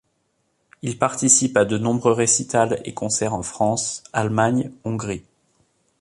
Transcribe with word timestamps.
Il 0.81 0.97
participe 0.97 1.55
à 1.57 1.63
de 1.63 1.77
nombreux 1.77 2.13
récitals 2.13 2.81
et 2.85 2.93
concerts 2.95 3.35
en 3.35 3.43
France, 3.43 4.01
Allemagne, 4.13 4.71
Hongrie. 4.83 5.23